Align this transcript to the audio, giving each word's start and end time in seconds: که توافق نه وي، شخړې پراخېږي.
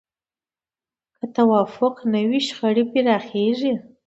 که 1.17 1.25
توافق 1.37 1.95
نه 2.13 2.21
وي، 2.29 2.39
شخړې 2.47 2.83
پراخېږي. 2.91 3.73